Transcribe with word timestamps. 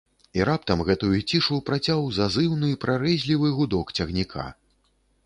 І 0.37 0.45
раптам 0.49 0.79
гэтую 0.87 1.19
цішу 1.31 1.57
працяў 1.67 2.01
зазыўны 2.19 2.71
прарэзлівы 2.87 3.53
гудок 3.59 3.95
цягніка. 3.99 4.49